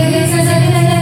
[0.00, 0.99] Hei,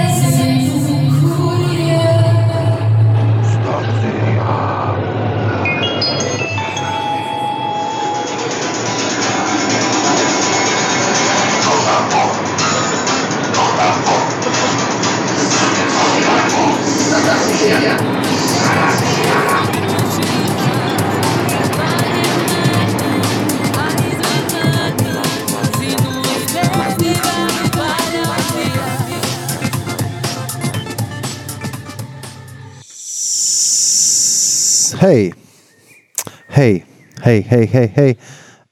[37.29, 38.17] hei, hei, hei, hei.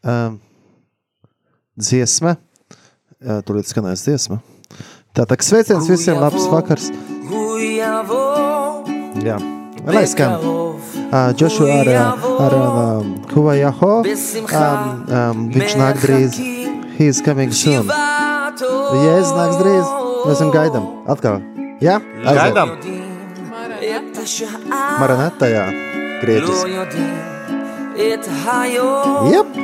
[0.06, 0.38] Um,
[1.77, 2.37] dziesma,
[3.20, 4.38] uh, turīt skanēs dziesma.
[5.16, 6.88] Tātad sveiciens visiem, labs vakars.
[9.27, 9.37] Jā,
[9.84, 10.38] lai skan.
[10.41, 11.92] Uh, Joshua ar,
[12.46, 16.41] ar um, Huvajaho, um, um, viņš nāk drīz,
[16.96, 17.93] he's coming soon.
[18.57, 21.41] Jēzus nāks drīz, mēs viņam gaidam, atkal.
[21.84, 22.57] Jā, aiziet.
[22.57, 22.76] Gaidām.
[24.96, 25.65] Maranatā, jā,
[27.96, 29.30] grieķis.
[29.32, 29.56] Jep,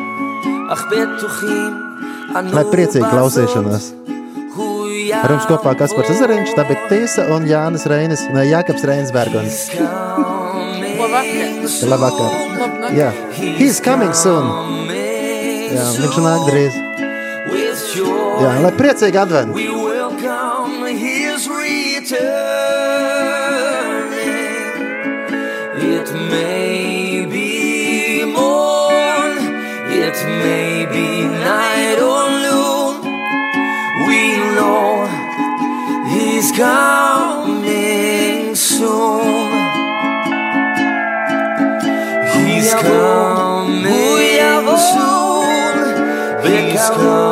[2.52, 3.90] lai priecīgi klausīšanās.
[5.12, 9.58] Ar jums kopā Kaspars Zariņš, Tabita Tīsa un Jānis Reinis, ne, Jākaps Reinis Bergons.
[11.88, 12.30] Labvakar.
[12.96, 13.10] Jā,
[13.58, 14.48] he's coming soon.
[15.72, 16.76] Jā, viņš nāk drīz.
[18.42, 19.54] Jā, lai priecīgi advent.
[19.56, 22.71] We welcome his return.
[36.56, 39.52] Coming soon.
[42.34, 43.82] He's coming
[44.76, 45.42] soon.
[46.44, 47.31] He's coming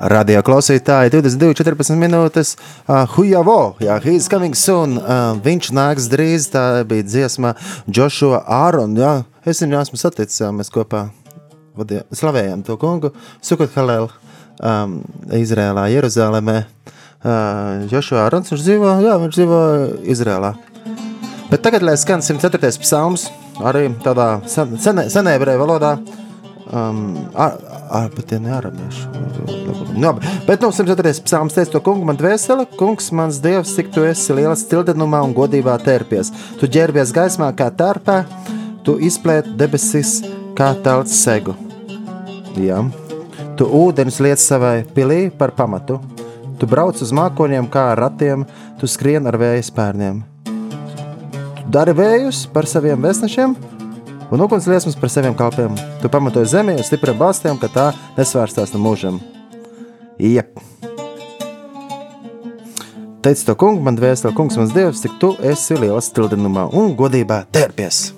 [0.00, 2.54] Radio klausītāji, 22, 14 minūtes.
[2.86, 4.94] Uh, Hujavo, jā, he's coming soon.
[4.96, 6.46] Uh, viņš nāks drīz.
[6.54, 7.52] Tā bija dziesma
[7.84, 8.94] Joshua Aaron.
[8.96, 11.10] Jā, es viņu esmu saticis, jā, mēs kopā
[11.76, 13.10] vadījām, slavējām to kungu.
[13.44, 14.08] Sukot Halel,
[14.64, 15.02] um,
[15.36, 16.56] Izrēlā, Jeruzalemē.
[17.20, 19.60] Uh, Joshua Aarons, viņš dzīvo, jā, viņš dzīvo
[20.16, 20.54] Izrēlā.
[21.52, 22.72] Bet tagad, lai skan 104.
[22.80, 23.28] psalms,
[23.60, 25.98] arī tādā sen, senē, senē ebreju valodā,
[26.70, 27.56] Um, ar,
[27.90, 29.06] ar, bet tie ne arabieši.
[29.98, 30.12] Nu,
[30.46, 31.12] bet, nu, 104.
[31.26, 35.34] psalms teica to kungu, man dvēsele, kungs, mans dievs, cik tu esi liels cildenumā un
[35.36, 36.32] godībā terpies.
[36.60, 38.22] Tu ģērbies gaismā kā tārpā,
[38.86, 40.20] tu izplēt debesis
[40.58, 41.56] kā tauts segu.
[42.60, 42.82] Jā.
[43.58, 46.00] Tu ūdenis liec savai pilī par pamatu.
[46.60, 48.44] Tu brauc uz mākoņiem kā ar ratiem,
[48.80, 50.22] tu skrien ar vēja spērniem.
[50.44, 53.54] Tu dari vējus par saviem vēstnešiem,
[54.30, 55.74] un ugunsliesmas par saviem kalpiem.
[56.02, 59.20] Tu pamatoji zemi uz stipriem balstiem, ka tā nesvērstās no mūžam.
[60.20, 60.60] Jep.
[63.20, 67.42] Teici to kungu, man dvēseli, kungs, mans dievs, cik tu esi liels stildinumā un godībā
[67.52, 68.14] tērpies.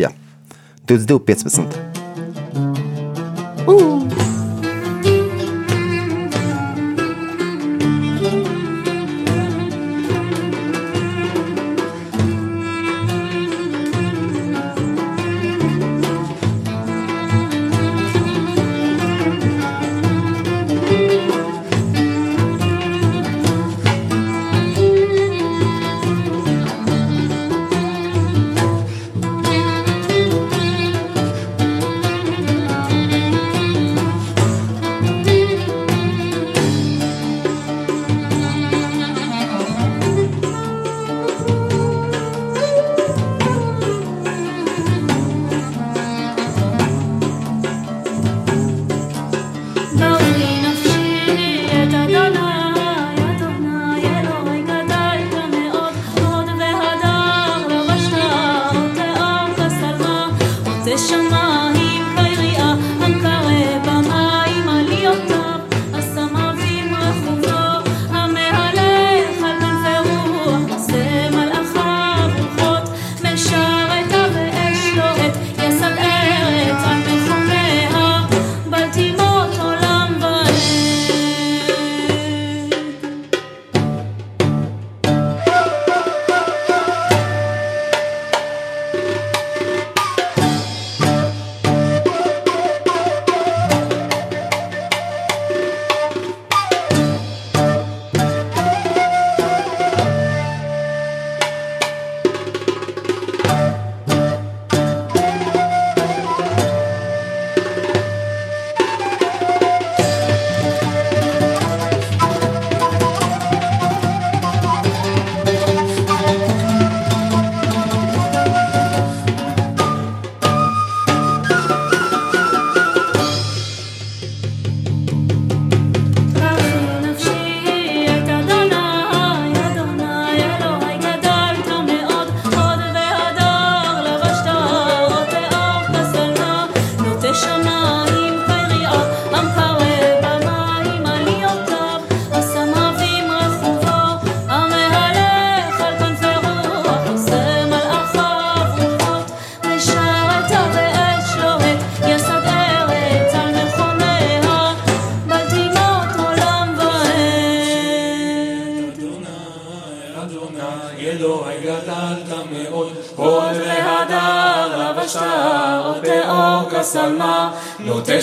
[0.00, 0.14] Jā,
[0.88, 1.78] 22, 15.
[3.68, 4.29] Uh!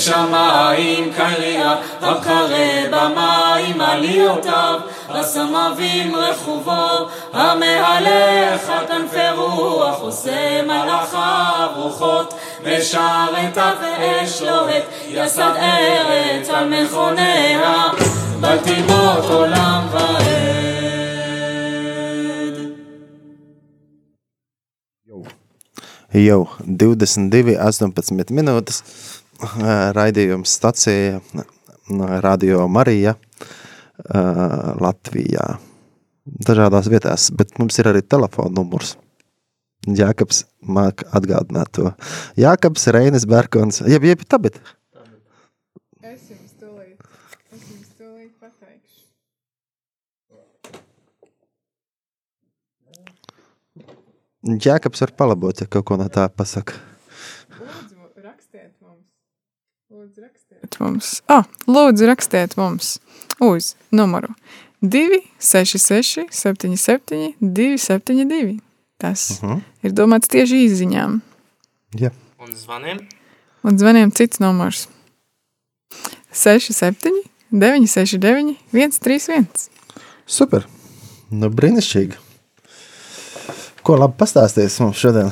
[0.08, 12.34] שמיים קריאה, הקרא במים עליותיו, הסמבים רכובו, המהלך על כנפי רוח, עושה מלאכיו רוחות,
[12.64, 17.84] משרתה ואש לוהט, יסד ארץ על מכוניה,
[18.40, 18.58] בל
[19.30, 20.58] עולם ועד.
[26.14, 26.48] Jau
[27.02, 28.82] 22, 18 minūtes
[29.98, 31.46] raidījums stacija ā,
[32.24, 34.22] Radio Marija ā,
[34.82, 35.58] Latvijā.
[36.28, 38.98] Dažādās vietās, bet mums ir arī telefona numurs.
[39.88, 41.94] Jākaps māk atgādināt to.
[42.36, 44.58] Jākaps, Reinis Berkons, jeb, jeb tabit.
[46.04, 47.00] Es jums tūlīt,
[47.56, 49.06] es jums tūlīt pateikšu.
[54.68, 56.76] Jākaps var palabot, ja kaut ko no tā pasaka.
[57.56, 57.96] Lūdzu,
[58.26, 59.08] rakstiet mums.
[59.92, 60.28] Lūdzu,
[60.68, 61.22] rakstiet mums.
[61.28, 63.00] Ah, lūdzu, rakstiet mums
[63.40, 64.34] uz numuru
[64.82, 68.60] 266 77 272.
[68.98, 69.62] Tas uh -huh.
[69.84, 71.22] ir domāts tieši izziņām.
[72.00, 72.12] Ja.
[72.40, 73.08] Un zvaniem?
[73.64, 74.88] Un zvaniem cits numurs
[76.32, 77.12] 67
[77.52, 79.46] 969 131.
[80.26, 80.68] Super!
[81.30, 82.16] Nu, brīnišķīgi!
[83.84, 85.32] Ko labi pastāstīs mums šodien?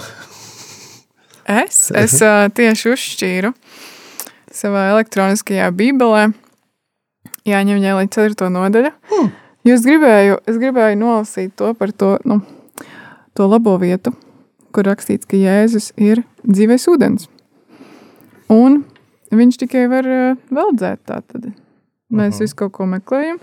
[1.46, 3.54] Es, es ā, tieši uzšķīru
[4.56, 6.30] savā elektroniskajā bībelē,
[7.46, 8.48] Jāņem Jālī 4.
[8.50, 8.92] nodaļa.
[9.12, 9.30] Hmm.
[9.66, 12.40] Jo es gribēju, es gribēju nolasīt to par to, nu,
[13.38, 14.14] to labo vietu,
[14.74, 17.30] kur rakstīts, ka Jēzus ir dzīves ūdens.
[18.54, 18.84] Un
[19.34, 21.50] viņš tikai var ā, veldzēt tātad.
[22.16, 23.40] Mēs visu kaut ko meklējam,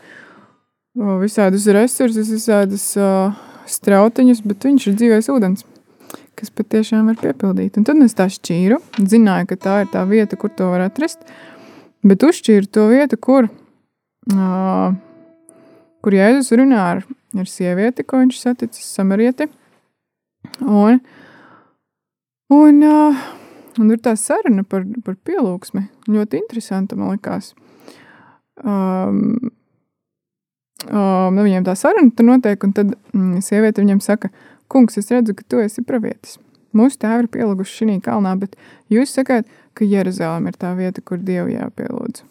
[1.23, 3.35] visādus resursus, visādus uh,
[3.67, 5.67] strautiņus, bet viņš ir dzīves ūdens
[6.39, 7.79] kas patiešām var piepildīt.
[7.79, 11.25] Un tad es tā šķīru, zināju, ka tā ir tā vieta, kur to var atrast,
[12.07, 13.49] bet uzšķīru to vietu, kur,
[14.33, 14.95] uh,
[16.03, 17.03] kur Jēzus runā ar,
[17.39, 19.49] ar sievieti, ko viņš saticis samarieti.
[20.61, 21.01] Un,
[22.53, 23.25] un, uh,
[23.79, 25.87] un ir tā saruna par, par pielūgsmi.
[26.13, 27.53] Ļoti interesanta, man likās.
[28.63, 29.53] Um,
[30.91, 34.33] um, viņiem tā saruna tur notiek, un tad mm, sieviete viņam saka,
[34.73, 36.39] kungs, es redzu, ka tu esi pravietis.
[36.73, 38.57] Mūsu tēvi ir pielūguši šī kalnā, bet
[38.93, 42.25] jūs sakāt, ka Jeruzalem ir tā vieta, kur Dievu jāpielūdz.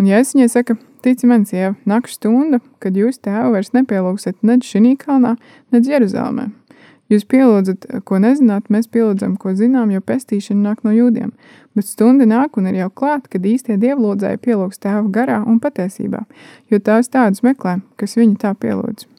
[0.00, 4.66] Un Jēzus viņai saka, tici man, sieva, nāks stunda, kad jūs tēvu vairs nepielūgsiet nec
[4.66, 5.36] šī kalnā,
[5.74, 6.48] nec Jeruzalemē.
[7.10, 11.32] Jūs pielūdzat, ko nezināt, mēs pielūdzam, ko zinām, jo pestīšana nāk no jūdiem.
[11.74, 16.22] Bet stunda nāk un ir jau klāt, kad īstie dievlūdzēji pielūgs tēvu garā un patiesībā,
[16.70, 19.09] jo tās tādus meklē, kas viņu tā pielūdz.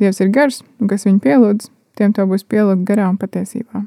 [0.00, 3.84] Dievs ir gars, un kas viņu pielūdz, tiem to būs pielūgt garā un patiesībā.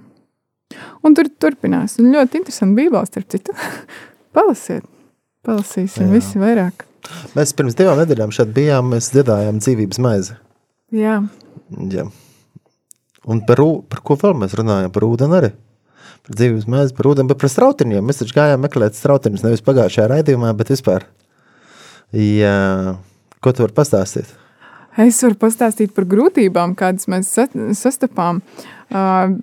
[1.06, 1.98] Un tur turpinās.
[2.02, 3.54] Un ļoti interesanti Bībelē, starp citu.
[4.36, 4.86] Palasiet,
[5.46, 6.14] palasīsim Jā.
[6.16, 6.86] visi vairāk.
[7.36, 10.38] Mēs pirms divām nedēļām šeit bijām, mēs dziedājām dzīvības maizi.
[10.94, 11.20] Jā,
[11.92, 12.06] Jā.
[13.24, 14.92] Un par, par ko vēl mēs runājam?
[14.94, 15.52] Par ūdeni arī.
[16.24, 18.06] Par dzīvības maizi, par ūdeni, bet par strautiņiem.
[18.06, 21.08] Mēs taču gājām meklēt strautiņus nevis pagājušajā raidījumā, bet vispār.
[22.16, 22.98] Jā.
[23.44, 24.30] Ko tu vari pastāstīt?
[24.98, 28.42] Es varu pastāstīt par grūtībām, kādas mēs sa- sastapām.
[28.92, 29.40] Ā,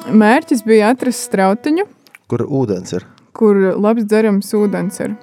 [0.00, 1.84] Mērķis bija atrast strautiņu,
[2.30, 3.04] Kur ūdens ir?
[3.36, 5.16] kur labs dzerams ūdens ir.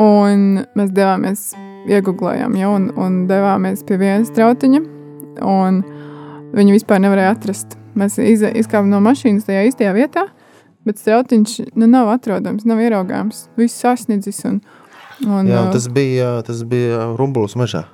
[0.00, 1.42] Un mēs devāmies,
[1.90, 4.80] iegūlējām jau, un, un devāmies pie viena strautiņa,
[5.44, 5.82] un
[6.56, 7.76] viņu vispār nevarēja atrast.
[7.98, 10.24] Mēs iz, izkāpām no mašīnas tajā īstajā vietā,
[10.86, 13.48] bet strautiņš nu, nav atrodams, nav ieraugāms.
[13.58, 14.44] Viss sasniedzis.
[14.48, 14.60] Un,
[15.26, 17.84] un, Jā, ā, tas bija, tas bija Rumbulas mežā.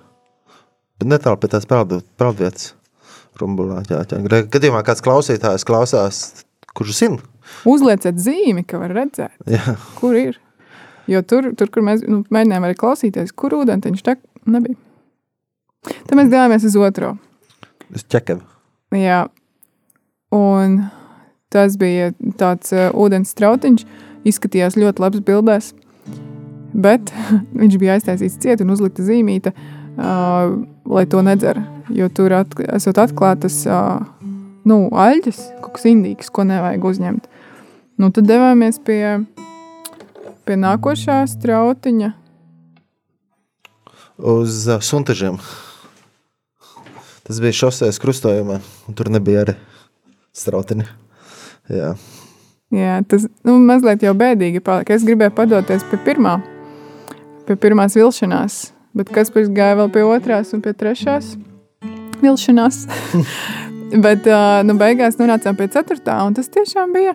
[1.01, 2.73] Bet netālu pie tās peldvietas.
[3.37, 4.21] Rumbulā, jā, jā.
[4.49, 6.21] Gadījumā kāds klausītājs klausās,
[6.77, 7.19] kurš zina?
[7.69, 10.39] Uzlieciet zīmi, ka var redzēt, Jā, kur ir.
[11.07, 14.17] Jo tur, tur kur mēs nu, mēģinājām arī klausīties, kur ūdentiņš tā
[14.51, 14.79] nebija.
[15.87, 17.13] Tad mēs devāmies uz otro.
[17.95, 18.43] uz ķekevu.
[18.97, 19.27] Jā,
[20.35, 20.81] un
[21.53, 22.11] tas bija
[22.41, 23.87] tāds uh, ūdens strautiņš.
[24.27, 25.71] Izskatījās ļoti labs bildēs,
[26.75, 27.13] bet
[27.61, 31.63] viņš bija aiztaisīts ciet un uzlikta zīmīta, uh, lai to nedzer.
[31.93, 34.03] Jo tur at, esot atklātas uh,
[34.67, 37.29] nu, aļģes, kaut kas indīgs, ko nevajag uzņemt.
[38.03, 39.23] Nu, tad devāmies pie,
[40.45, 42.11] pie nākošā strautiņa.
[44.17, 45.39] Uz uh, suntažiem.
[47.27, 49.57] Tas bija šoseis krustojumā, un tur nebija arī
[50.37, 50.87] strautiņa.
[51.73, 51.95] Jā.
[52.75, 54.95] Jā, tas nu, mazliet jau bēdīgi palika.
[54.95, 56.37] Es gribēju padoties pie pirmā,
[57.47, 58.59] pie pirmās vilšanās,
[58.97, 61.35] bet kas pēc gāja vēl pie otrās un pie trešās
[62.23, 62.85] vilšanās.
[63.87, 64.25] Bet
[64.67, 67.13] nu, beigās nonācām pie ceturtā, un tas tiešām bija.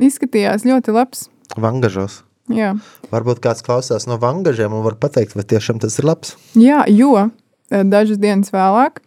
[0.00, 1.26] Izskatījās ļoti labs.
[1.60, 2.22] Vangažos.
[2.48, 2.70] Jā,
[3.10, 6.36] Varbūt kāds klausās no vangažiem un var pateikt, vai tiešām tas ir labs.
[6.56, 7.28] Jā jo
[7.68, 9.02] dažas dienas vēlāk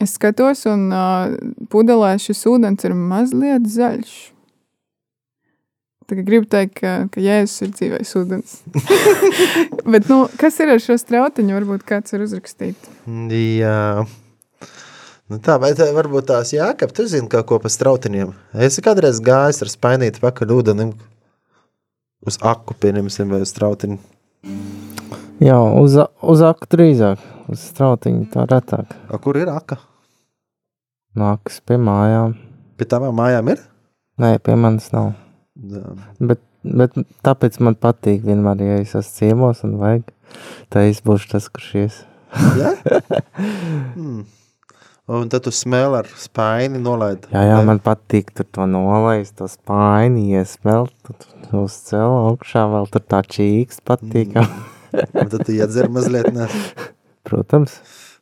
[0.00, 1.34] es skatos, un uh,
[1.72, 4.14] pudelē šis ūdens ir mazliet zaļš.
[6.10, 8.56] Gribu teikt, ka, ka Jēzus ir dzīvais ūdens.
[9.92, 11.54] Bet, nu, kas ir ar šo strautiņu?
[11.60, 12.90] Varbūt kāds ir uzrakstīt.
[13.30, 14.04] Jā.
[15.30, 18.32] Nu tā, vai tā varbūt tās jākap, tu zini kaut ko par strautiniem.
[18.66, 20.90] Es kādreiz gājis ar spainīti pakaļ ūdenim
[22.26, 24.00] uz aku, pieņemsim, vai uz strautiņu.
[25.40, 25.94] Jā, uz,
[26.34, 28.90] uz aku drīzāk, uz strautiņu tā retāk.
[29.06, 29.78] A, kur ir aka?
[31.16, 32.34] Nākas pie mājām.
[32.78, 33.62] Pie tavām mājām ir?
[34.20, 35.14] Nē, pie manis nav.
[35.60, 40.10] Bet, bet tāpēc man patīk vienmēr, ja es esmu ciemos un vajag,
[40.72, 42.02] tā es būšu tas, kurš ies.
[42.56, 42.74] Ja?
[43.96, 44.22] hmm.
[45.10, 47.24] Un tad tu smēli ar spaini nolaid.
[47.34, 53.02] Jā, jā, man patīk tur to nolaist, to spaini iesmelt, tad uzcel augšā vēl tur
[53.10, 54.46] tā čīks patīkam.
[54.94, 56.46] Un tad tu iedzer mazliet, ne?
[57.26, 57.74] Protams,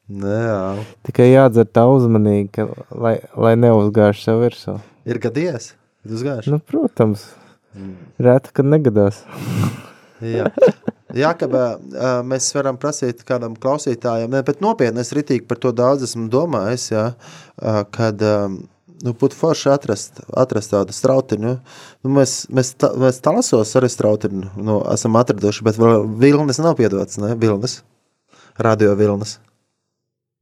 [0.08, 0.60] Nē, jā.
[1.04, 2.64] tikai jādzer tā uzmanīgi, ka,
[2.96, 4.78] lai, lai neuzgāž sev virsū.
[5.08, 5.74] Ir gadies?
[6.06, 6.52] Ir uzgājuši?
[6.54, 7.26] Nu, protams,
[8.22, 9.22] rēta, kad negadās.
[10.18, 10.48] Jā,
[11.14, 11.46] jā ka
[12.26, 16.88] mēs varam prasīt kādam klausītājam, ne, bet nopietni es ritīgi par to daudz esmu domājis,
[16.90, 17.04] jā,
[17.94, 18.24] kad
[19.04, 21.52] nu, būtu forši atrast, atrast tādu strautiņu.
[22.02, 26.74] Nu, mēs, mēs, ta, mēs talasos arī strautiņu nu, esam atraduši, bet vēl Vilnis nav
[26.80, 27.34] piedots, ne?
[27.38, 27.80] Vilnis,
[28.58, 29.38] radio Vilnis.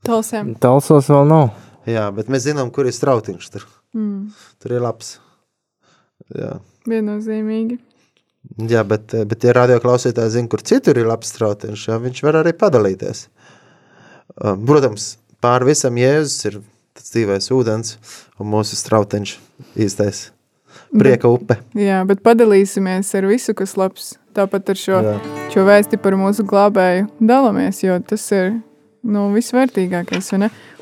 [0.06, 0.54] Talsēm.
[0.62, 1.50] Talsos vēl nav.
[1.86, 3.68] Jā, bet mēs zinām, kur ir strautiņš tur.
[3.96, 4.32] Mm,
[4.62, 5.16] Tur ir labs.
[6.34, 6.56] Jā.
[6.90, 7.78] viennozīmīgi.
[8.70, 12.40] Jā, bet, bet ja radio klausītāji zina, kur citur ir labs strautiņš, jā, viņš var
[12.42, 13.26] arī padalīties.
[14.36, 16.60] Um, Protams, pāri visam Jēzus ir
[16.96, 17.96] tas dzīvais ūdens
[18.38, 19.34] un mūsu strautiņš
[19.82, 20.28] īstais
[20.94, 21.58] prieka upe.
[21.76, 24.14] Jā, bet padalīsimies ar visu, kas labs.
[24.36, 25.12] Tāpat ar šo, Jā.
[25.54, 28.58] šo vēsti par mūsu glābēju dalāmies, jo tas ir
[29.06, 30.28] nu, visvērtīgākais.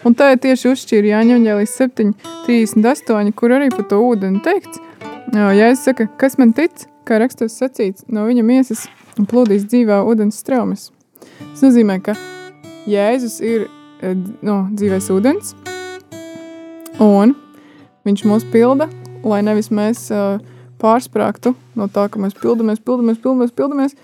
[0.04, 4.82] Un tā ir tieši uzšķīra Jāņa līdz 7,38, kur arī par to ūdeni teikts.
[5.32, 8.84] Jā, es saku, kas man tic, kā rakstos sacīts, no viņa miesas
[9.16, 10.90] plūdīs dzīvā ūdens straumes.
[11.40, 12.16] Tas nozīmē, ka
[12.90, 13.68] Jēzus ir
[14.04, 14.12] eh,
[14.44, 15.54] nu, dzīvais ūdens,
[17.00, 17.32] un
[18.04, 18.90] viņš mūs pilda,
[19.24, 20.36] lai nevis mēs uh,
[20.82, 23.96] pārsprāgtu no tā, ka mēs pildamies, pildamies, pildamies, pildamies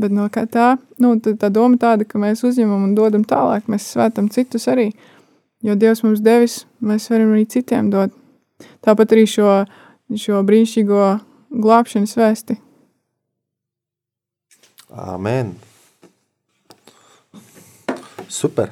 [0.00, 3.88] bet no kā tā, nu, tā, doma tāda, ka mēs uzņemam un dodam tālāk, mēs
[3.94, 4.90] svētam citus arī,
[5.64, 8.12] jo Dievs mums devis, mēs varam arī citiem dot.
[8.84, 9.64] Tāpat arī šo,
[10.14, 11.02] šo brīnišķīgo
[11.50, 12.60] glābšanas vēsti.
[14.90, 15.56] Amen.
[18.28, 18.70] Super.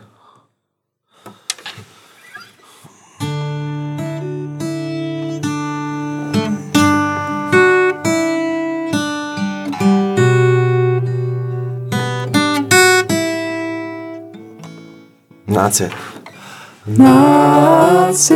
[15.54, 15.94] Nāciet!
[16.84, 18.34] Nāciet,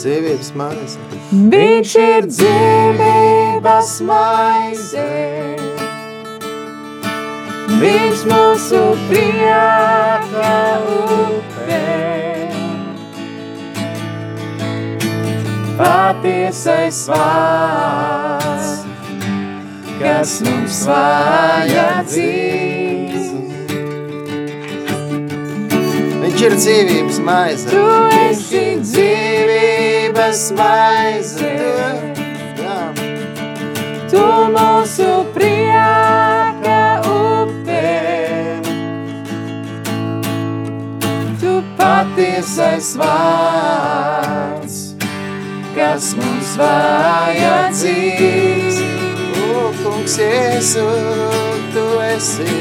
[0.02, 0.98] dzīvības maize.
[1.52, 5.04] Viņš ir dzīvības maize.
[7.82, 10.56] Viņš mūsu prieka
[10.96, 11.82] upē.
[15.82, 18.68] Patiesais vārds,
[20.02, 22.22] kas mums vajadzīgs.
[26.22, 27.66] Viņš ir dzīvības maize.
[27.72, 27.86] Tu
[28.28, 28.71] esi
[30.32, 31.52] dzīvības maize.
[34.12, 38.62] Tu, mūsu prieka upē.
[41.40, 44.76] Tu patiesais vārds,
[45.76, 48.02] kas mums vajadzīgs.
[49.36, 50.88] O, kungs, Jēzu,
[51.74, 52.52] tu esi.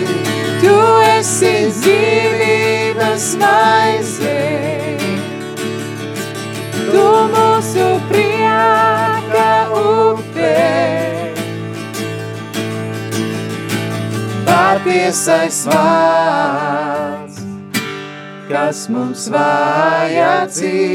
[0.61, 0.77] Tu
[1.19, 5.00] esi dzīvības maize.
[6.91, 10.57] Tu mūsu prieka upē.
[14.49, 17.37] Patiesais vārds,
[18.51, 20.91] kas mums vajadzīgs.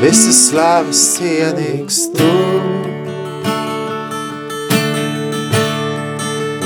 [0.00, 2.79] Visas slavas cienīgs tu.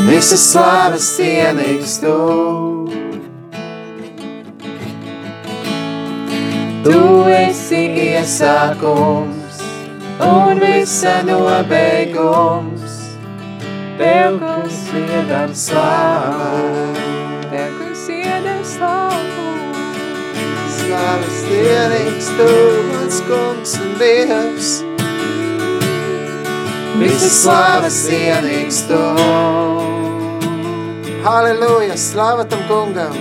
[0.04, 2.14] Visas slavas cienīgs tu.
[6.84, 9.62] Tu esi iesākums
[10.26, 12.98] un visa nobeigums.
[13.96, 16.50] Tev, kungs, iedam slavu.
[17.48, 19.46] Tev, kungs, iedam slavu.
[20.74, 22.50] Slavas cienīgs tu,
[22.90, 24.74] mans kungs un dievs.
[27.00, 29.73] Visas slavas cienīgs tu.
[31.24, 33.14] Halleluja, slava tam kungam.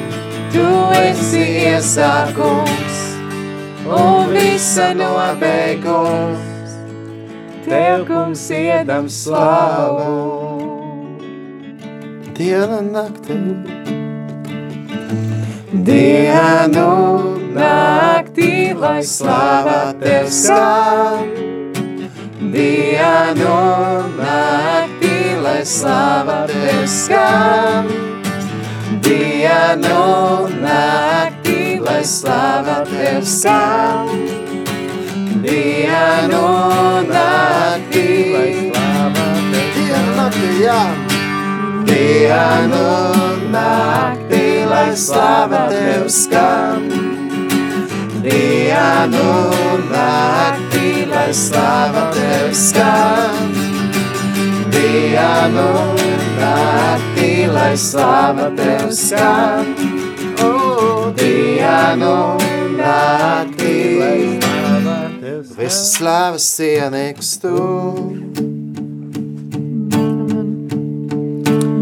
[0.51, 0.65] Tu
[0.99, 2.97] esi iesākums
[3.87, 6.73] un visa nobeigums.
[7.63, 10.03] Tev, kungs, iedam slavu.
[12.35, 13.39] Diena naktī.
[15.87, 16.91] Dienu
[17.55, 21.31] naktī, lai slava tev skan.
[22.51, 23.57] Dienu
[24.19, 25.02] naktī,
[25.43, 27.87] lai slava tev skan.
[29.03, 34.07] Dienu naktī, lai slava tev skan.
[35.43, 36.45] Dienu
[37.11, 40.81] naktī, lai slava tev Diena un naktī, jā.
[41.89, 42.87] Dienu
[43.57, 46.87] naktī, lai slava tev skan.
[48.23, 49.27] Dienu
[49.91, 53.62] naktī, lai slava tev skan.
[54.93, 55.69] Dienu
[56.37, 59.71] naktī, lai slava tev skan.
[61.17, 62.37] Dienu
[62.77, 65.57] naktī, lai slava tev skan.
[65.57, 67.55] Visas slavas cienīgs tu.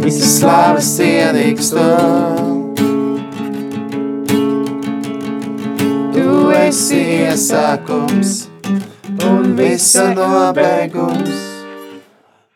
[0.07, 1.87] Visas slavas cienīgs tu.
[6.15, 6.27] Tu
[6.63, 8.45] esi iesākums
[9.27, 11.50] un visa nobeigums.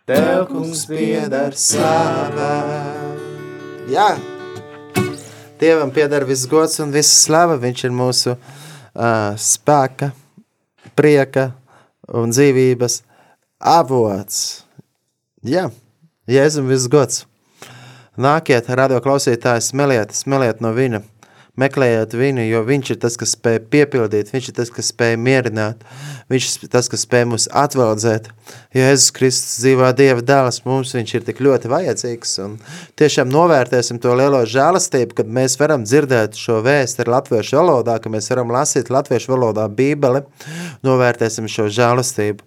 [0.06, 2.52] Tev, kungs, piedar slava.
[3.90, 4.12] Jā,
[5.58, 7.56] Dievam piedar viss gods un visa slava.
[7.58, 10.12] Viņš ir mūsu uh, spēka,
[10.94, 11.48] prieka
[12.06, 13.00] un dzīvības
[13.74, 14.44] avots.
[15.42, 15.72] Jā,
[16.30, 17.24] Jēzum viss gods.
[18.14, 21.02] Nākiet, radio klausītāji, smeliet, smeliet no viņa,
[21.60, 25.84] meklējiet viņu, jo viņš ir tas, kas spēj piepildīt, viņš ir tas, kas spēj mierināt,
[26.32, 28.30] viņš ir tas, kas spēj mūs atveldzēt.
[28.76, 32.58] Jēzus Kristus dzīvā Dieva dēls mums viņš ir tik ļoti vajadzīgs un
[33.00, 38.12] tiešām novērtēsim to lielo žēlastību, kad mēs varam dzirdēt šo vēstu ar latviešu valodā, ka
[38.12, 40.26] mēs varam lasīt latviešu valodā bībeli,
[40.86, 42.46] novērtēsim šo žēlastību.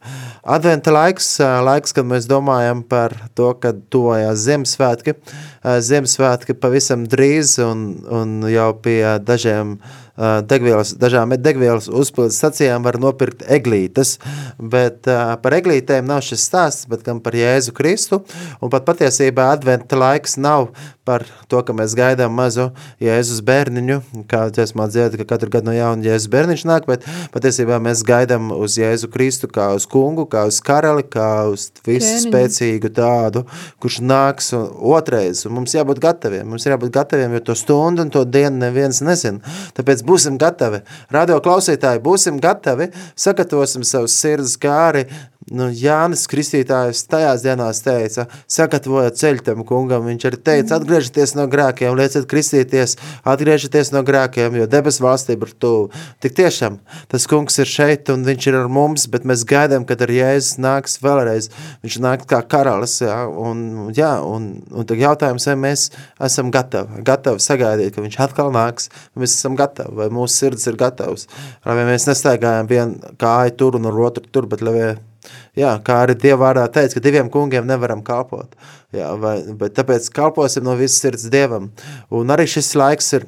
[0.48, 5.16] Adventa laiks, laiks, kad mēs domājam par to, kad tuvojās Ziemassvētki,
[5.64, 9.78] Ziemassvētki pavisam drīz un, un jau pie dažiem
[10.50, 14.16] degvielas, dažām degvielas uzpildes stacijām var nopirkt eglītes,
[14.58, 18.22] bet par eglītēm nav šis stāsts, bet gan par Jēzu Kristu,
[18.60, 20.72] un pat patiesībā adventa laiks nav
[21.08, 22.68] par to, ka mēs gaidām mazu
[23.00, 27.78] Jēzus bērniņu, kā dziesmā dzieda, ka katru gadu no jauna Jēzus bērniņš nāk, bet patiesībā
[27.84, 32.92] mēs gaidām uz Jēzu Kristu kā uz kungu, kā uz karali, kā uz visu spēcīgu
[32.98, 33.44] tādu,
[33.80, 34.66] kurš nāks un
[34.98, 38.60] otrais, un mums jābūt gataviem, mums ir jābūt gataviem, jo to stundu un to dienu
[38.66, 39.40] neviens nezin,
[39.78, 40.82] tāpēc būsim gatavi,
[41.14, 45.06] radio klausītāji, būsim gatavi, sagatavosim savus sirds kāri,
[45.54, 51.46] nu, Jānis Kristītājs tajās dienās teica, sagatavojiet ceļu tam kungam, viņš arī teica, atgriežieties no
[51.50, 52.96] grēkiem, lieciet kristīties,
[53.28, 55.88] atgriežieties no grēkiem, jo debes valstība ir tuvu.
[56.24, 56.78] Tik tiešām,
[57.12, 60.60] tas kungs ir šeit un viņš ir ar mums, bet mēs gaidām, kad ar Jēzus
[60.62, 61.50] nāks vēlreiz,
[61.86, 65.88] viņš nāk kā karalis, jā, un, jā, un, un tad jautājums, vai mēs
[66.28, 70.78] esam gatavi, gatavi sagaidīt, ka viņš atkal nāks, mēs esam gatavi, vai mūsu sirds ir
[70.80, 71.28] gatavs,
[71.66, 74.96] vai mēs nestaigājam vienu kāju tur un ar otru tur, bet lai
[75.58, 78.54] Jā, kā arī Dieva vārdā teica, ka diviem kungiem nevaram kalpot.
[78.94, 81.70] Jā, vai, bet tāpēc kalposim no visas sirds Dievam.
[82.14, 83.26] Un arī šis laiks ir,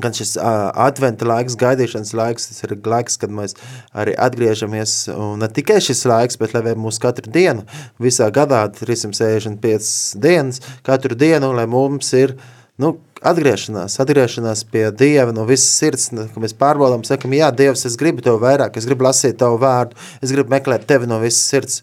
[0.00, 3.54] gan šis uh, adventa laiks, gaidīšanas laiks, tas ir laiks, kad mēs
[3.94, 7.66] arī atgriežamies, un ne tikai šis laiks, bet lai mūs katru dienu,
[8.02, 12.34] visā gadā 365 dienas, katru dienu, lai mums ir,
[12.82, 17.98] nu, atgriešanās, atgriešanās pie Dieva no visas sirds, ka mēs pārbaudām, sakam, jā, Dievs, es
[18.00, 21.80] gribu Tev vairāk, es gribu lasīt Tavu vārdu, es gribu meklēt Tevi no visas sirds.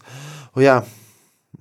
[0.56, 0.76] Un jā,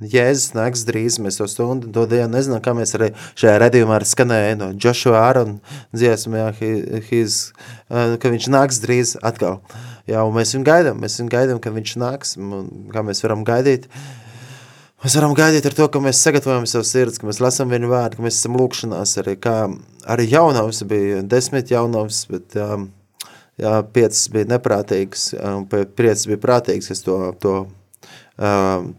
[0.02, 4.08] Jēzus nāks drīz, mēs to stundu, to dienu, nezinām, kā mēs arī šajā redījumā arī
[4.10, 5.60] skanēja no Joshua Aaron
[5.94, 6.48] dziesmu, jā,
[7.10, 7.42] his,
[7.90, 9.60] ka viņš nāks drīz atkal.
[10.10, 13.46] Jā, un mēs viņu gaidām, mēs viņu gaidām, ka viņš nāks, un kā mēs varam
[13.46, 14.22] gaidīt, uh,
[15.02, 18.20] Mēs varam gaidīt ar to, ka mēs sagatavojam savu sirds, ka mēs lasām viņu vārdu,
[18.20, 19.56] ka mēs esam lūkšanās arī, kā
[20.14, 22.84] arī jaunavs bija desmit jaunavs, bet um,
[23.58, 28.92] jā, piecas bija neprātīgas, un piecas bija prātīgas, kas to, to um,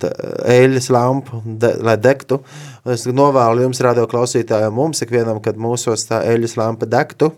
[0.51, 2.41] eļas lampu, de, lai dektu.
[2.83, 7.31] Un es novēlu jums, radio klausītājiem, mums ikvienam, kad mūsos tā eļas lampa dektu,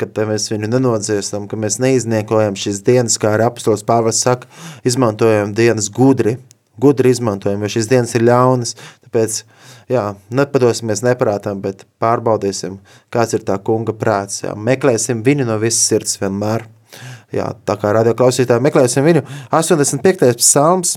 [0.00, 4.48] kad mēs viņu nenodziestam, ka mēs neizniekojam šīs dienas, kā arī apustulis Pāvils saka,
[4.88, 6.38] izmantojam dienas gudri,
[6.80, 8.74] gudri izmantojam, jo šīs dienas ir ļaunas,
[9.06, 9.42] tāpēc,
[9.92, 10.04] jā,
[10.40, 12.80] nepadosimies neprātām, bet pārbaudīsim,
[13.12, 16.66] kāds ir tā kunga prāts, jā, meklēsim viņu no visas sirds vienmēr,
[17.36, 20.34] jā, tā kā radio klausītāji, meklēsim viņu, 85.
[20.40, 20.96] psalms,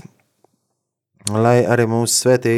[1.32, 2.56] lai arī mūsu svētī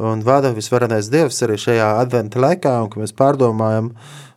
[0.00, 3.92] un vada visvarenais Dievs arī šajā adventa laikā, un ka mēs pārdomājam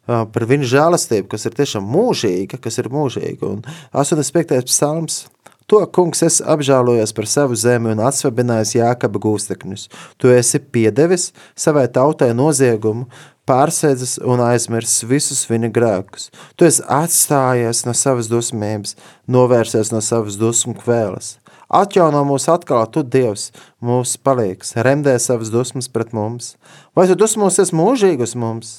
[0.10, 3.62] par viņu žēlastību, kas ir tiešām mūžīga, kas ir mūžīga, un
[3.93, 4.63] 85.
[4.67, 5.21] psalms,
[5.69, 9.84] To, kungs, es apžēlojos par savu zemi un atsvabinājis Jākaba gūstekņus.
[10.17, 13.05] Tu esi piedevis savai tautai noziegumu,
[13.49, 16.32] pārsēdzis un aizmirsis visus viņa grēkus.
[16.58, 18.95] Tu esi atstājies no savas dusmības,
[19.29, 21.36] novērsies no savas dusmu kvēles.
[21.69, 26.55] Atjauno mūs atkal, tu Dievs, mūs palīgs, remdē savas dusmas pret mums.
[26.97, 28.71] Vai tu dusmosies mūžīgi uz mums?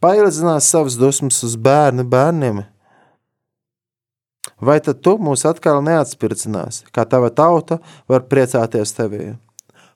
[0.00, 2.64] Paildzinās savas dusmas uz bērnu bērniem,
[4.62, 9.32] Vai tad tu mūs atkal neatspircinās, kā tava tauta var priecāties tevī?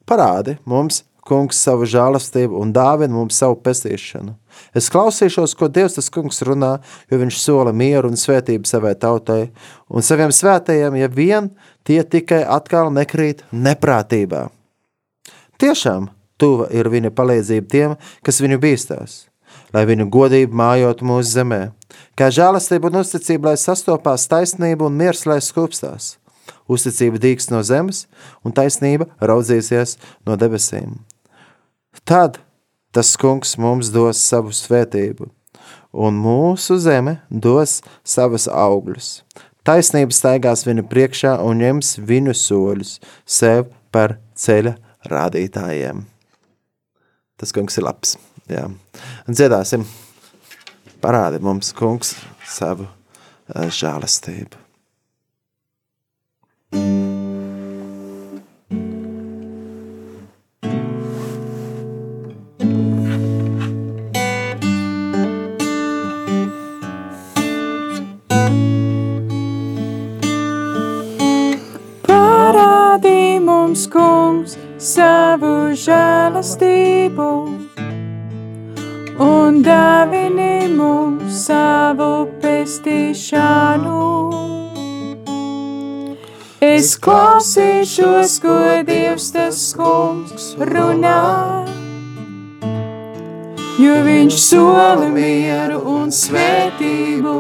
[0.07, 4.35] Parādi mums, kungs, savu žālastību un dāvina mums savu pestīšanu.
[4.75, 6.77] Es klausīšos, ko Dievs tas kungs runā,
[7.11, 9.53] jo viņš sola mieru un svētību savai tautai
[9.87, 11.53] un saviem svētajiem, ja vien
[11.87, 14.49] tie tikai atkal nekrīt neprātībā.
[15.63, 16.11] Tiešām
[16.43, 19.23] tuva ir viņa palīdzība tiem, kas viņu bīstās
[19.75, 21.61] lai viņu godība mājot mūsu zemē,
[22.19, 26.17] kā žēlastība un uzticība, lai sastopās taisnība un miers, lai skūpstās.
[26.71, 28.05] Uzticība dīks no zemes,
[28.43, 30.99] un taisnība raudzīsies no debesīm.
[32.07, 32.41] Tad
[32.95, 35.29] tas kungs mums dos savu svētību,
[35.97, 39.21] un mūsu zeme dos savas augļus.
[39.67, 44.77] Taisnība staigās viņu priekšā un ņems viņu soļus sev par ceļa
[45.11, 46.07] rādītājiem.
[47.37, 48.17] Tas kungs ir labs.
[48.47, 48.69] Jā.
[49.27, 49.83] Dziedāsim,
[51.03, 52.13] parādi mums, kungs,
[52.47, 52.87] savu
[53.51, 54.63] žēlastību.
[72.07, 77.31] Parādi mums, kungs, savu žēlastību
[79.19, 84.03] un dāvini mums savu pestīšanu.
[86.67, 88.57] Es klausīšos, ko
[88.89, 91.65] Dievs tas kungs runā,
[93.81, 97.37] jo viņš sola mieru un svētību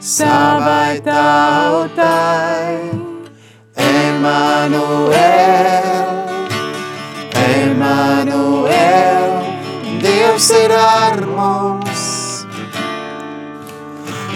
[0.00, 2.76] savai tautai.
[3.76, 5.95] Emanuel,
[10.36, 12.00] Dievs ir ar mums.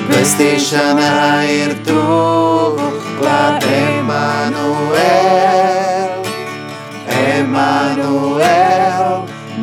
[0.09, 1.09] Pestīšana
[1.45, 2.87] ir tuvu,
[3.19, 4.97] klāt Emanuel,
[7.19, 9.13] Emanuel,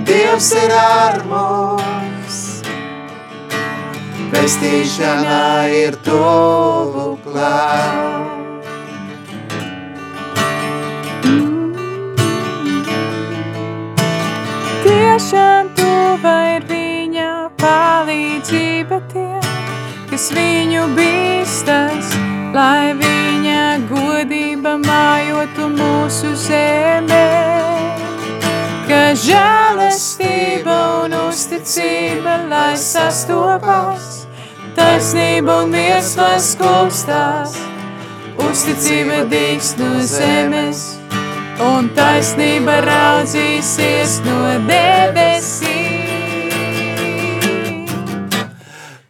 [0.05, 2.61] Dievs ir ar mums.
[4.29, 5.41] Pestīšana
[5.73, 8.37] ir tuvu, klāt.
[14.85, 17.29] Tiešām tuva ir viņa
[17.61, 19.45] palīdzība tiem,
[20.09, 22.11] kas viņu bīstas,
[22.55, 27.23] lai viņa godība mājotu mūsu zemē.
[28.87, 34.27] Ka žēlastība un uzticība, lai sastopas,
[34.77, 37.57] taisnība un miers, lai skulstās,
[38.47, 40.87] uzticība dīks no zemes
[41.63, 45.87] un taisnība raudzīsies no debesīm.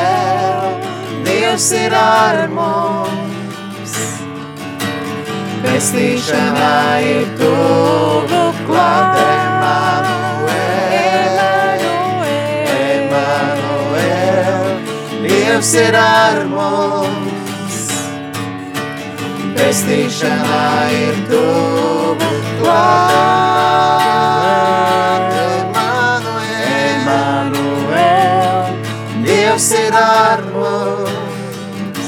[1.28, 3.94] Dievs ir ar mums.
[5.66, 6.74] Pestīšanā
[7.12, 9.22] ir tuvu klāt.
[9.28, 10.58] Emanuel,
[12.88, 14.66] Emanuel,
[15.28, 17.17] Dievs ir ar mums.
[19.58, 22.28] Pestīšanā ir tuvu
[22.60, 23.74] klāt.
[26.78, 28.68] Emanuel,
[29.26, 32.08] Dievs ir ar mums.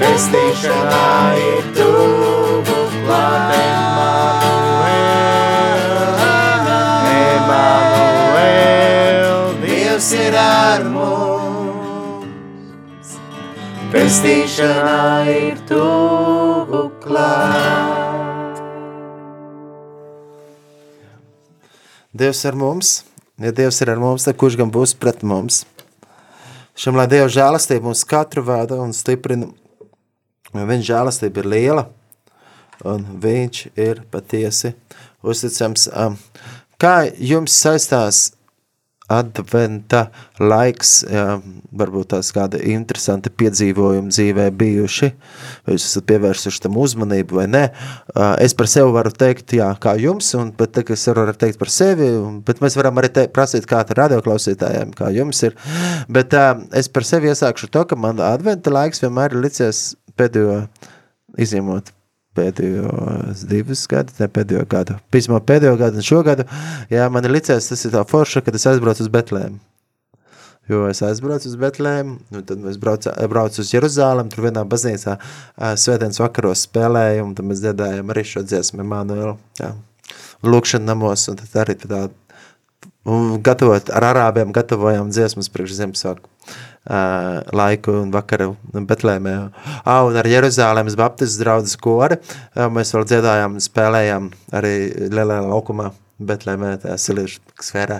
[0.00, 1.08] Pestīšanā
[1.46, 3.52] ir tuvu klāt.
[8.32, 8.64] Emanuel,
[9.66, 11.21] Dievs ir ar mums.
[13.92, 18.62] Pestīšanā ir tuvu klāt.
[22.16, 22.92] Dievs ar mums,
[23.36, 25.66] ja Dievs ir ar mums, tad kurš gan būs pret mums?
[26.72, 29.50] Šim, lai Dieva žēlastība mums katru vada un stiprina,
[30.56, 31.86] jo viņa žēlastība ir liela,
[32.88, 34.72] un viņš ir patiesi
[35.20, 35.90] uzticams.
[35.92, 36.16] Um,
[36.82, 38.32] Kā jums saistās
[39.12, 40.06] adventa
[40.40, 41.26] laiks, jā,
[41.78, 45.10] varbūt tās kādi interesanti piedzīvojumi dzīvē bijuši,
[45.66, 47.46] vai jūs esat pievērsuši tam uzmanību vai.
[47.52, 51.60] Uh, Es par sevi varu teikt, jā, kā jums, un bet tagad es varu teikt
[51.60, 52.08] par sevi,
[52.46, 55.56] bet mēs varam arī te, prasīt kā radioklausītājiem, kā jums ir.
[56.12, 56.36] Bet
[56.76, 60.62] es par sevi iesākšu to, ka man adventa laiks vienmēr ir licies pēdējo,
[61.40, 61.92] izņemot
[62.36, 66.46] pēdējos divus gadus, ne pēdējo gadu, pismā pēdējo gadu un šo gadu,
[66.92, 69.60] jā, man ir licies, tas ir tā forša, kad es aizbraucu uz Betlēmu.
[70.70, 75.16] Jo es aizbraucu uz Betlēmu, un tad mēs braucu, braucu uz Jeruzālem, tur vienā baznīcā
[75.58, 79.72] svētdienas vakaros spēlēju, un tad mēs dziedājām arī šo dziesmu Emanuelu, jā,
[80.46, 82.04] lūkšana namos, un tad arī tā,
[83.10, 86.31] un gatavot, ar arābiem gatavojām dziesmas priekš Ziemassvētku
[86.82, 89.34] laiku un vakaru Betlēmē.
[89.86, 92.18] Ā, un ar Jeruzālēmas Baptistas draudzes kori
[92.54, 94.76] mēs vēl dziedājām un spēlējām arī
[95.08, 95.92] lielajā laukumā.
[96.22, 97.96] Betlēmē, tajā siliešu sfērā.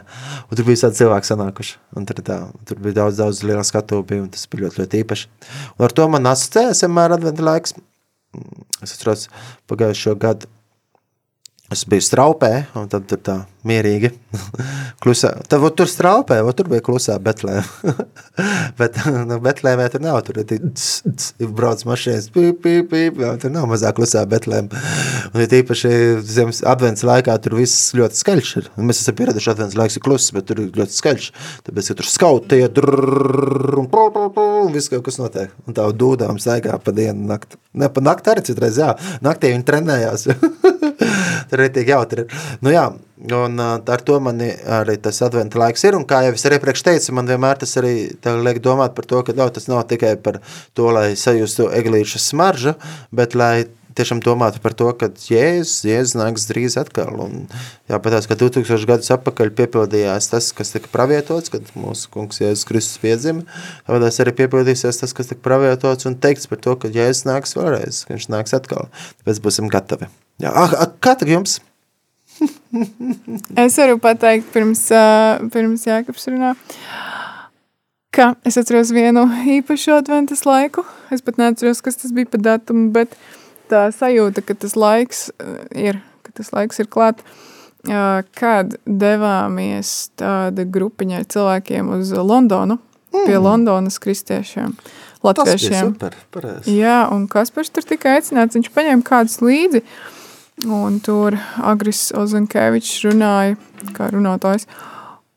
[0.47, 1.73] Un tur bija tādi cilvēki sanākuši.
[1.99, 2.37] Un tur, tā,
[2.69, 5.31] tur bija daudz, daudz liela skatu bija, un tas bija ļoti, ļoti īpaši.
[5.75, 7.75] Un ar to man asociējas vienmēr adventa laiks.
[8.79, 9.27] Es atceros
[9.73, 10.47] pagājušo gadu
[11.73, 13.35] Es biju straupē, un tad tur tā
[13.69, 14.13] mierīgi.
[15.03, 15.33] klusā.
[15.51, 17.67] Tad tur straupē, vot tur bija klusā Betlēm.
[18.79, 18.99] Bet
[19.29, 20.21] nu, Betlēmē tur nav.
[20.27, 23.21] Tur ir ir brauc mašīnas, pīp, pīp, pīp.
[23.23, 24.71] jā, Tur nav mazāk klusā Betlēm.
[25.33, 25.93] Un ir tīpaši
[26.29, 28.71] zemes advents laikā tur viss ļoti skaļš ir.
[28.79, 31.29] Un mēs esam pieraduši advents laiks ir kluss, bet tur ir ļoti skaļš.
[31.67, 35.55] Tāpēc, ka tur skautie, drrrr, un pū, pū, pū, un viss kaut kas notiek.
[35.67, 37.61] Un tā dūdām staigā pa dienu nakti.
[37.79, 38.93] Ne, pa nakti arī citreiz, jā.
[39.25, 40.29] Naktī viņi trenējās.
[41.51, 42.43] Tur arī tik jautri ir.
[42.65, 42.87] Nu jā,
[43.31, 46.87] un ar to man arī tas adventa laiks ir, un kā jau es arī priekš
[46.89, 47.95] teicu, man vienmēr tas arī
[48.43, 50.41] liek domāt par to, ka nav, tas nav tikai par
[50.75, 52.75] to, lai sajustu eglīšu smaržu,
[53.15, 57.47] bet lai tiešām domātu par to, ka Jēzus, Jēzus nāks drīz atkal, un
[57.93, 63.03] jāpatās, ka 2000 gadus atpakaļ piepildījās tas, kas tika pravietots, kad mūsu kungs Jēzus Kristus
[63.03, 63.45] piedzima,
[63.89, 68.05] tāpēc arī piepildīsies tas, kas tika pravietots un teikts par to, ka Jēzus nāks vēlreiz,
[68.07, 68.89] ka viņš nāks atkal,
[69.21, 70.09] tāpēc būsim gatavi.
[70.43, 71.61] Jā, ah, kā tagad jums?
[73.65, 74.87] Es varu pateikt, pirms,
[75.53, 76.55] pirms Jākaps runā,
[78.13, 79.25] ka es atceros vienu
[79.59, 80.85] īpašu adventas laiku.
[81.15, 83.15] Es pat neatceros, kas tas bija pa datumu, bet
[83.73, 85.27] tā sajūta, ka tas laiks
[85.77, 87.23] ir, ka tas laiks ir klāt,
[87.89, 92.79] ā, kad devāmies tāda grupiņa ar cilvēkiem uz Londonu,
[93.13, 94.89] pie Londonas kristiešiem, Tas
[95.23, 95.93] bija latviešiem.
[95.93, 96.77] super, pareizi.
[96.81, 99.83] Jā, un Kaspars tur tika aicināts, viņš paņēma kādus līdzi,
[100.67, 103.57] un tur Agris Ozenkevičs runāja,
[103.97, 104.69] kā runātājs,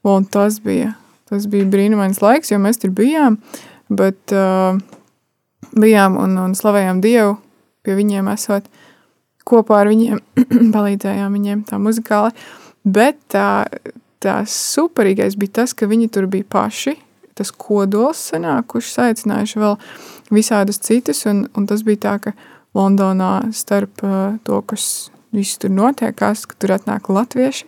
[0.05, 0.93] un tas bija,
[1.29, 3.39] tas bija brīnumains laiks, jo mēs tur bijām,
[3.89, 4.77] bet uh,
[5.75, 7.37] bijām un, un slavējām Dievu
[7.85, 8.67] pie viņiem esot,
[9.45, 10.21] kopā ar viņiem
[10.75, 12.33] palīdzējām viņiem tā muzikāli,
[12.85, 13.65] bet tā,
[14.21, 16.95] tā superīgais bija tas, ka viņi tur bija paši,
[17.35, 19.77] tas kodols sanāk, kurš saicinājuši vēl
[20.33, 22.35] visādus citus, un, un tas bija tā, ka
[22.75, 27.67] Londonā starp uh, to, kas viss tur notiekās, ka tur atnāk latvieši,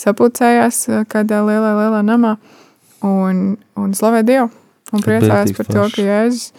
[0.00, 2.36] sapulcējās uh, kādā lielā, lielā namā
[3.04, 4.50] un, un slavē Dievu.
[4.90, 6.50] Un priecājās par to, ka Jēzus,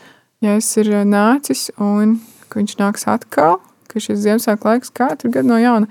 [0.45, 2.19] Jēzus ir uh, nācis un
[2.51, 3.59] ka viņš nāks atkal,
[3.91, 5.89] ka šis Ziemassvētku laiks katru gadu no jauna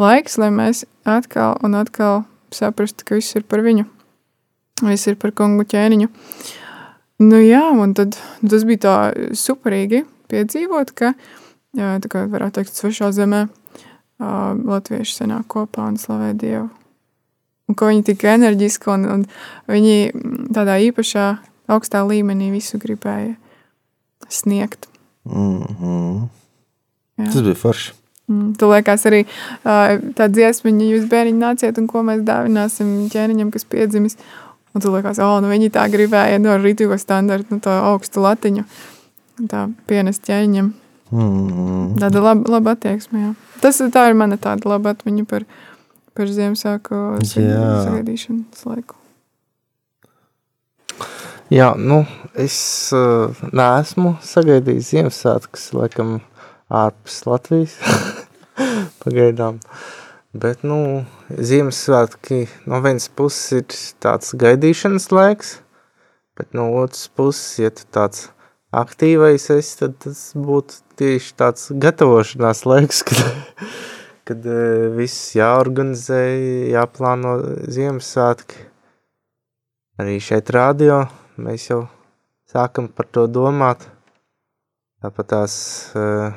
[0.00, 2.24] laiks, lai mēs atkal un atkal
[2.54, 3.86] saprastu, ka viss ir par viņu.
[4.82, 6.10] Viss ir par kungu ķēniņu.
[7.22, 8.96] Nu jā, un tad tas bija tā
[9.38, 10.02] superīgi
[10.34, 11.14] piedzīvot, ka,
[11.78, 13.46] tā kā varētu teikt, svešā zemē
[14.20, 16.68] latvieši sanāk kopā un slavē Dievu.
[17.64, 19.26] Un ka viņi tik enerģiski un, un
[19.70, 19.96] viņi
[20.52, 21.26] tādā īpašā
[21.72, 23.34] augstā līmenī visu gribēja
[24.28, 24.88] sniegt.
[25.24, 26.28] Mm -hmm.
[27.18, 27.32] Jā.
[27.32, 27.92] Tas bija forši.
[28.28, 29.24] Mm, Tu liekas arī
[30.16, 34.16] tā dziesmiņa, jūs bērniņi nāciet un ko mēs dāvināsim ķēniņam, kas piedzimis.
[34.74, 38.64] Un tu liekas, oh, nu viņi tā gribēja no rītīgo standartu, no to augstu latiņu.
[39.50, 40.72] Tā pienest ķēniņam.
[41.14, 41.94] Mm.
[42.00, 43.30] Tāda laba, laba attieksme, jā.
[43.62, 45.46] Tas tā ir mana tāda laba atmiņa par,
[46.14, 48.98] par Ziemassvētku sagaidīšanas laiku.
[51.52, 52.02] Jā, nu,
[52.40, 52.56] es
[52.96, 56.14] uh, neesmu sagaidījis Ziemassvētkus, laikam,
[56.72, 57.74] ārpus Latvijas.
[59.04, 59.58] Pagaidām.
[60.34, 63.66] Bet, nu, Ziemassvētki no vienas puses ir
[64.02, 65.58] tāds gaidīšanas laiks,
[66.38, 68.30] bet no otras puses, ja tu tāds
[68.80, 73.42] aktīvais esi, tad tas būtu tieši tāds gatavošanās laiks, kad,
[74.28, 76.22] kad eh, viss jāorganizē,
[76.74, 77.36] jāplāno
[77.70, 78.70] Ziemassvētki.
[80.02, 81.04] Arī šeit radio
[81.38, 81.84] mēs jau
[82.50, 83.86] sākam par to domāt.
[85.04, 85.54] Tāpat tās
[85.98, 86.32] uh,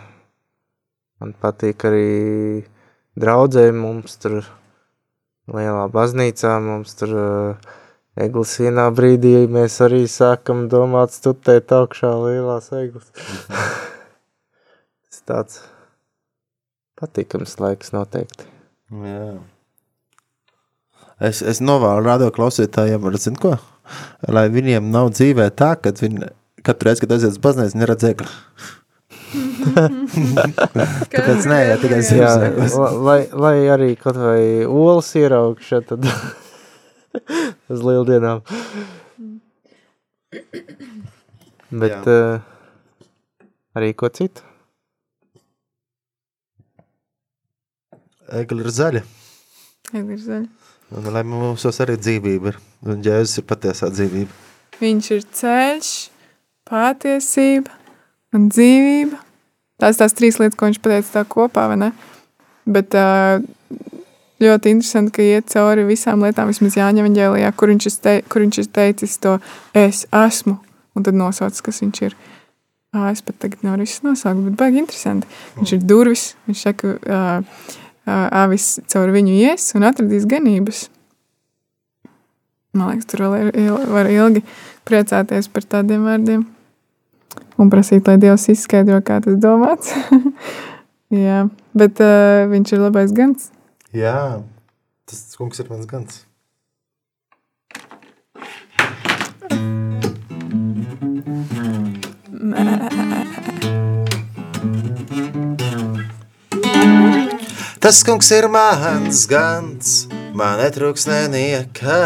[1.22, 2.08] man patīk arī
[3.18, 4.42] draudzē mums tur
[5.50, 7.72] lielā baznīcā, mums tur uh,
[8.24, 13.12] eglis vienā brīdī mēs arī sākam domāt stutēt augšā lielās eglis.
[15.08, 15.60] Tas tāds
[16.98, 18.48] patīkams laiks noteikti.
[19.04, 19.38] Jā.
[21.28, 23.54] Es, es novēlu radio klausītājiem, var zinu ko,
[24.30, 26.30] lai viņiem nav dzīvē tā, ka viņi
[26.66, 28.28] katru reizi, kad aiziet uz baznīcu, neredz egli.
[31.14, 32.02] Tāpēc nē, tikai
[32.78, 36.06] la- lai, lai arī kaut vai olas ieraugšā, tad
[37.74, 38.44] uz lieldienām.
[41.72, 42.40] Bet uh,
[43.78, 44.46] arī ko citu?
[48.38, 49.04] Egli ir zaļa.
[49.96, 50.48] Egli ir zaļa.
[50.96, 52.60] Un, lai mūsos arī dzīvība ir.
[52.88, 54.32] Un Jēzus ir patiesā dzīvība.
[54.80, 55.92] Viņš ir ceļš,
[56.68, 57.74] patiesība
[58.36, 59.20] un dzīvība.
[59.82, 61.92] Tās tās trīs lietas, ko viņš pateica tā kopā, vai ne?
[62.68, 63.40] Bet ā,
[64.44, 68.62] ļoti interesanti, ka iet cauri visām lietām, vismaz Jāņa Evanģēlijā, kur viņš, te, kur viņš
[68.64, 69.38] ir teicis to
[69.78, 70.58] es esmu,
[70.98, 72.18] un tad nosauc, kas viņš ir.
[72.96, 75.28] Ā, es pat tagad nevaru visus nosaukt, bet baigi interesanti.
[75.58, 76.94] Viņš ir durvis, viņš saka,
[78.08, 80.86] āvis caur viņu ies un atradīs ganības.
[82.78, 84.44] Man liekas, tur vēl ir, var ilgi
[84.88, 86.46] priecāties par tādiem vārdiem
[87.58, 89.94] un prasīt, lai Dievs izskaidro, kā tas domāts.
[91.26, 91.46] Jā,
[91.78, 93.50] bet uh, viņš ir labais gans.
[93.96, 94.44] Jā,
[95.08, 96.18] tas kungs ir mans gans.
[107.80, 109.96] Tas kungs ir mans gans,
[110.36, 112.04] man netrūks neniekā.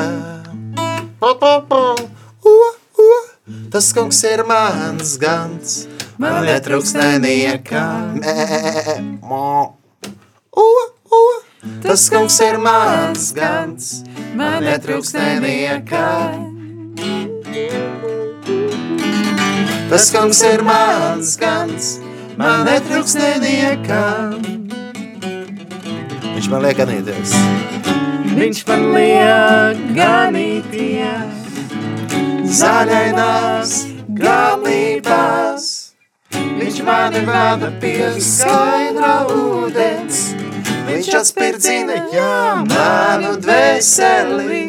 [3.74, 5.78] Tas kungs ir mans gans,
[6.22, 7.86] man netrūks neniekā.
[8.22, 9.80] Mē, mo.
[10.54, 11.01] U, u.
[11.62, 13.90] Tas kungs ir mans gans,
[14.34, 16.08] man netrūks neniekā.
[19.92, 21.92] Tas kungs ir mans gans,
[22.40, 24.02] man netrūks neniekā.
[26.32, 27.38] Viņš man liek ganīties.
[28.32, 31.42] Viņš man liek ganīties
[32.52, 33.76] Zaļainās
[34.18, 35.68] ganībās.
[36.32, 40.51] Viņš mani vada pie skaidra ūdens.
[40.92, 42.32] Viņš atspirdzina, jā,
[42.68, 44.64] manu dvēseli.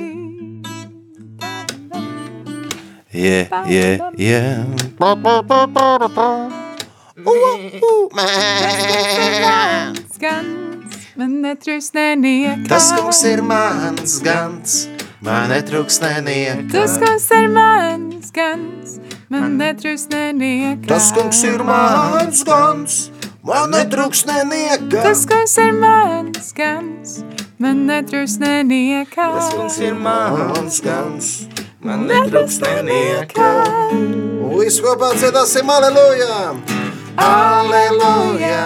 [3.13, 4.65] Yeah, yeah, yeah.
[4.99, 6.29] Pa, pa, pa, pa, pa,
[11.19, 12.69] man netrūks neniekā.
[12.71, 14.79] Tas kungs ir mans gans,
[15.21, 16.71] man netrūks neniekā.
[16.73, 18.97] Tas kungs ir mans gans,
[19.29, 20.87] man netrūks neniekā.
[20.87, 23.22] Tas kungs ir mans gans, man netrūks
[24.29, 25.03] neniekā.
[25.03, 27.15] Tas kungs ir mans gans,
[27.59, 29.25] man netrūks neniekā.
[29.35, 31.31] Tas kungs ir mans gans,
[31.83, 33.49] man netrūks nenieka.
[33.91, 35.67] Un visu kopā dziedāsim!
[35.75, 36.55] Aleluja!
[37.19, 38.63] Aleluja!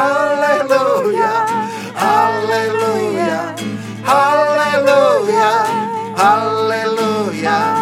[0.00, 1.30] Aleluja!
[2.08, 3.38] Aleluja!
[4.18, 5.54] Aleluja!
[6.26, 7.81] Aleluja!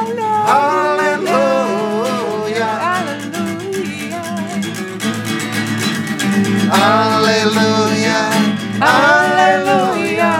[8.81, 10.31] Aleluja!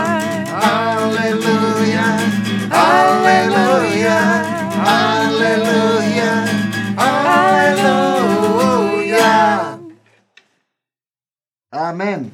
[0.61, 2.05] Aleluja!
[2.71, 4.17] Aleluja!
[4.93, 6.31] Aleluja!
[8.01, 9.33] Aleluja!
[11.71, 12.31] Amen!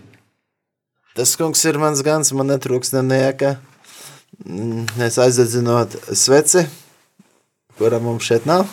[1.16, 3.56] Tas kungs ir mans gans, man netrūks nenieka.
[4.46, 6.64] Mm, Es aizdedzinot sveci,
[7.78, 8.68] kura mums šeit nav.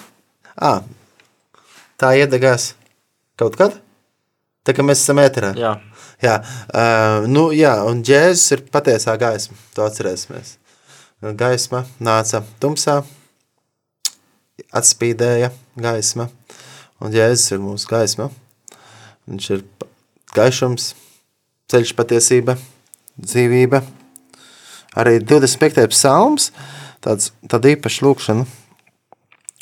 [0.55, 0.82] À,
[1.99, 2.74] tā iedegās
[3.41, 3.80] kaut kad?
[4.64, 5.51] Tā kā mēs esam ēterā.
[5.59, 5.72] Jā,
[6.23, 6.39] Jā,
[6.71, 9.57] uh, nu, jā, un Jēzus ir patiesā gaisma.
[9.75, 10.57] To atcerēsimies.
[11.35, 12.99] Gaisma nāca tumsā,
[14.75, 15.51] atspīdēja
[15.81, 16.29] gaisma,
[17.01, 18.29] un Jēzus ir mūsu gaisma.
[19.31, 19.65] Viņš ir
[20.37, 20.93] gaišums,
[21.73, 22.59] ceļš patiesība,
[23.17, 23.81] dzīvība.
[25.01, 25.89] Arī 25.
[25.91, 26.51] psalms,
[27.03, 28.47] tāds, tāda īpaša lūkšana.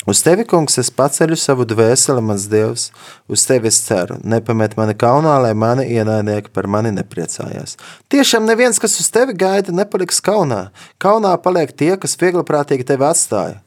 [0.03, 2.89] Uz tevi, kungs, es paceļu savu dvēseli, mans dievs,
[3.31, 4.17] uz tevi es ceru.
[4.27, 7.77] Nepamet mani kaunā, lai mani ienaidnieki par mani nepriecājās.
[8.11, 10.65] Tiešām neviens, kas uz tevi gaida, nepaliks kaunā.
[10.99, 13.61] Kaunā paliek tie, kas viegliprātīgi tevi atstāja.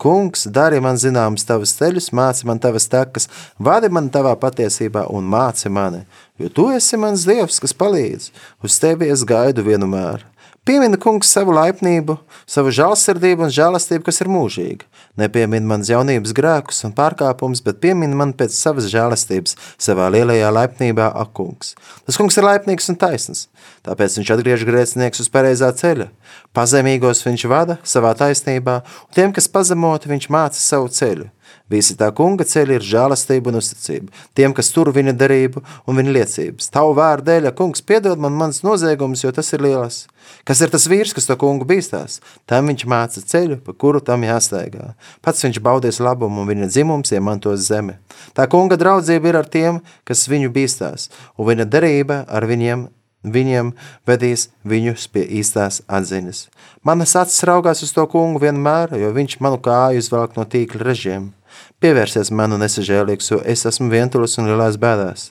[0.00, 3.26] Kungs, dari man zināmas tavas ceļus, māci man tavas tekas,
[3.58, 6.06] vadi man tavā patiesībā un māci mani,
[6.40, 8.30] jo tu esi mans dievs, kas palīdz.
[8.64, 10.24] Uz tevi es gaidu vienmēr.
[10.68, 14.84] Piemini, kungs, savu laipnību, savu žēlsirdību un žēlastību, kas ir mūžīga.
[15.16, 21.08] Nepiemini manas jaunības grēkus un pārkāpumus, bet piemini man pēc savas žēlastības, savā lielajā laipnībā,
[21.22, 21.72] ak, kungs.
[22.04, 23.46] Tas kungs ir laipnīgs un taisns,
[23.88, 26.10] tāpēc viņš atgriež grēcinieks uz pareizā ceļa.
[26.52, 31.30] Pazemīgos viņš vada savā taisnībā, un tiem, kas pazemoti, viņš māca savu ceļu.
[31.70, 34.10] Visi tā kunga ceļi ir žēlastība un uzticība.
[34.34, 36.70] Tiem, kas tur viņa darību un viņa liecības.
[36.74, 40.02] Tavu vārdu dēļ, kungs, piedod man mans noziegumus, jo tas ir lielas.
[40.46, 42.18] Kas ir tas vīrs, kas to kungu bīstās?
[42.50, 44.92] Tam viņš māca ceļu, pa kuru tam jāsteigā.
[45.24, 47.98] Pats viņš baudies labumu un viņa dzimums iemantos zemi.
[48.34, 52.88] Tā kunga draudzība ir ar tiem, kas viņu bīstās, un viņa darība ar viņiem
[53.20, 53.74] Viņiem
[54.08, 56.46] vedīs viņus pie īstās atziņas.
[56.80, 61.26] Manas acis raugās uz to kungu vienmēr, jo viņš manu kāju izvelk no tīkla režiem.
[61.80, 65.22] Pievērsies man un nesažēlīgs, jo es esmu vientulis un lielās bēdās.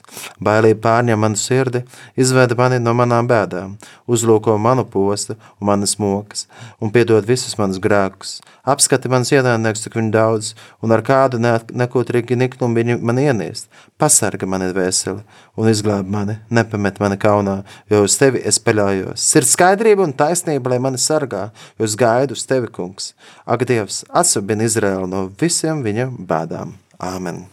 [0.42, 1.84] Bailība pārņem manu sirdi,
[2.18, 3.76] izveda mani no manām bēdām,
[4.10, 6.48] uzlūko manu postu un manas mokas,
[6.82, 8.40] un piedod visus manus grēkus.
[8.66, 10.50] Apskati manas ienaidniekus, cik viņi daudz,
[10.82, 13.70] un ar kādu ne, nekotrīgi niknumu viņi man ieniest.
[14.00, 15.20] Pasarga mani dvēseli
[15.60, 17.58] un izglāb mani, nepamet mani kaunā,
[17.92, 19.20] jo uz tevi es peļājos.
[19.20, 23.12] Sirds skaidrība un taisnība, lai mani sargā, jo es gaidu uz tevi, kungs.
[23.44, 26.72] Ak, Dievs, atsabini Izraēlu no visiem viņa bēdām.
[26.96, 27.44] Āmen.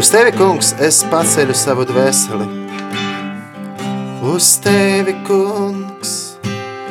[0.00, 2.53] Uz tevi, kungs, es paceļu savu dvēseli.
[4.24, 6.12] Uz tevi, kungs,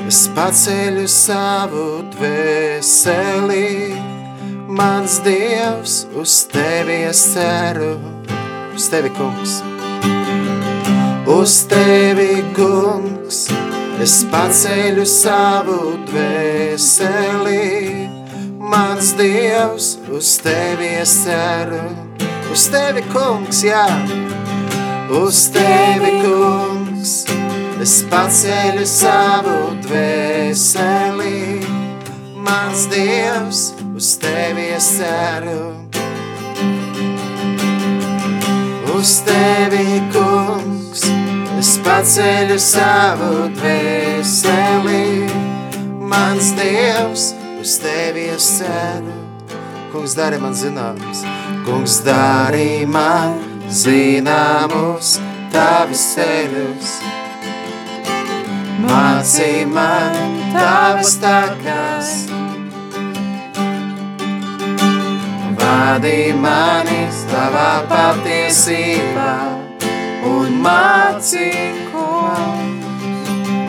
[0.06, 3.70] es paceļu savu dvēseli.
[4.70, 7.96] Mans dievs, uz tevi es ceru.
[8.76, 9.56] Uz tevi, kungs,
[11.40, 13.48] uz tevi, kungs,
[14.06, 15.80] es paceļu savu
[16.12, 17.66] dvēseli.
[18.62, 21.82] Mans dievs, uz tevi es ceru.
[22.54, 23.90] Uz tevi, kungs, jā,
[25.18, 31.40] uz tevi, kungs, es paceļu savu dvēseli.
[32.44, 33.64] Mans dievs,
[33.96, 35.74] uz tevi es ceru.
[38.94, 41.04] Uz tevi, kungs,
[41.60, 45.04] es paceļu savu dvēseli.
[46.14, 49.20] Mans dievs, uz tevi es ceru.
[49.92, 51.28] Kungs, dari man zināms,
[51.68, 53.38] kungs, dari man
[53.70, 55.18] zināmus
[55.54, 56.94] tavus ceļus.
[58.84, 60.16] Mācī man
[60.52, 62.10] tavas takas,
[65.60, 69.36] vadi mani savā patiesībā
[70.28, 71.52] un mācī,
[71.94, 72.90] kungs,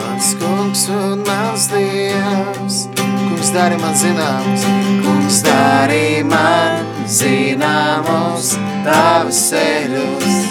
[0.01, 2.81] mans kungs un mans dievs.
[2.95, 4.65] Kungs, dari man zināms,
[5.05, 8.55] kungs, dari man zināmus
[8.87, 10.44] tavus ceļus.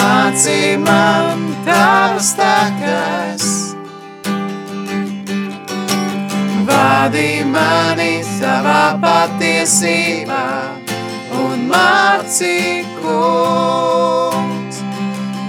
[0.00, 3.42] Mācī man tavas takas,
[6.64, 10.40] vadi mani savā patiesībā
[11.42, 12.56] un māci,
[13.02, 14.80] kungs,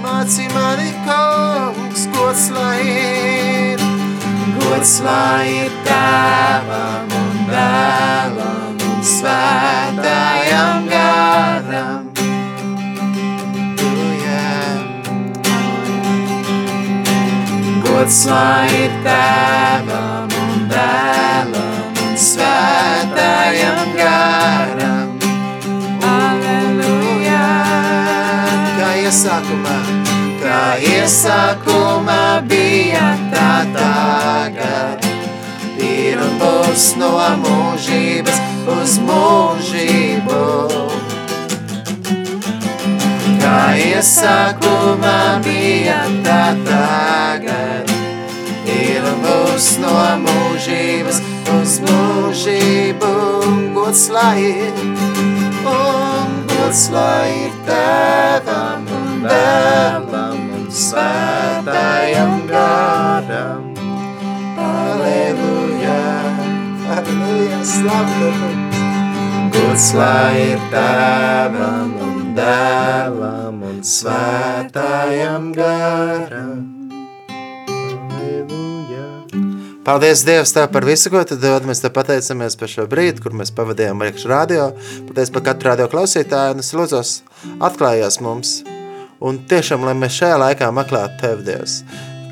[0.04, 3.88] māci mani, kungs, gods lai ir,
[4.60, 12.01] gods lai ir tēvam un dēlam un svētājam garam.
[18.12, 21.54] Gods lai ir tēvam un dēlam
[22.04, 25.14] un svētājam garam.
[26.10, 27.46] Aleluja!
[28.76, 29.78] Kā iesākumā,
[30.42, 30.60] kā
[30.90, 35.08] iesākumā bija tā tagad,
[35.80, 37.14] ir un būs no
[37.46, 38.44] mūžības
[38.76, 40.42] uz mūžību.
[43.40, 47.91] Kā iesākumā bija tā tagad,
[49.24, 49.94] būs no
[50.24, 51.22] mūžības
[51.58, 53.12] uz mūžību.
[53.76, 54.78] Gods lai ir,
[55.68, 63.68] un gods lai ir tēvam un dēlam un svētājam garam.
[64.62, 66.00] Aleluja,
[66.96, 68.32] aleluja, slavu
[69.52, 76.71] Gods lai ir tēvam un dēlam un svētājam garam.
[79.82, 81.66] Paldies Dievs tev par visu, ko tu dod.
[81.66, 84.68] Mēs tev pateicamies par šo brīdi, kur mēs pavadījām iekš radio.
[85.08, 87.14] Paldies par katru radio klausītāju un es lūdzos
[87.66, 88.60] atklājās mums.
[89.26, 91.80] Un tiešām, lai mēs šajā laikā meklētu tev, Dievs,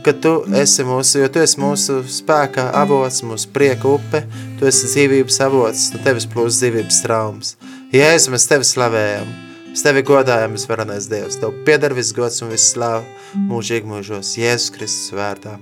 [0.06, 4.24] ka tu esi mūsu, jo tu esi mūsu spēka avots, mūsu prieka upe,
[4.62, 7.56] tu esi dzīvības avots, no tevis plūs dzīvības traumas.
[7.94, 9.30] Jēzus, mēs tevi slavējam,
[9.70, 11.38] mēs tevi godājam, mēs varanais Dievs.
[11.42, 13.06] Tev pieder viss gods un viss slāva
[13.50, 15.58] mūžīgi mūžos, Jēzus Kristus vērtā.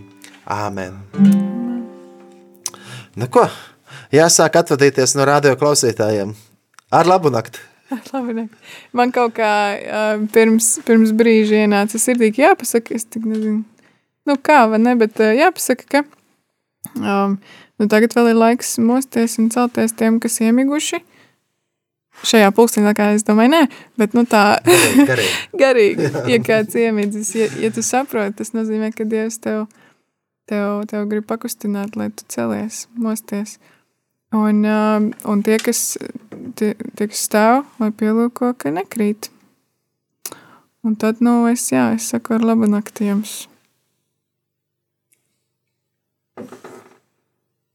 [0.48, 1.00] Āmen.
[3.18, 3.48] Nu ko,
[4.14, 6.36] jāsāk atvadīties no radio klausītājiem.
[6.94, 7.64] Ar labu nakti!
[8.12, 8.44] Labi.
[8.94, 13.64] Man kaut kā uh, pirms, pirms brīža ienāca sirdī, ka jāpasaka, es tik nezinu,
[14.28, 16.04] nu kā, vai ne, bet uh, jāpasaka, ka
[17.00, 17.38] um,
[17.80, 21.02] nu tagad vēl ir laiks mosties un celties tiem, kas iemiguši.
[22.28, 23.64] Šajā pulkstenī, kā es domāju, nē,
[23.98, 25.42] bet nu tā Garīgi, garīgi.
[25.64, 29.66] garīgi, ja kāds iemidzis, ja, ja tu saproti, tas nozīmē, ka Dievs tev,
[30.50, 33.58] tev, tev grib pakustināt, lai tu celies, mosties.
[34.36, 35.96] Un, um, un tie, kas,
[36.60, 39.30] tie, tie, kas stāv, lai pielūko, ka nekrīt.
[40.88, 43.46] Un tad, nu, es, jā, es saku ar labu nakti jums.